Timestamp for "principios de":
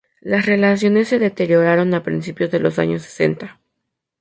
2.01-2.59